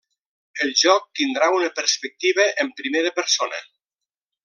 El 0.65 0.71
joc 0.83 1.05
tindrà 1.19 1.49
una 1.57 1.69
perspectiva 1.81 2.49
en 2.65 2.75
primera 2.83 3.13
persona. 3.23 3.65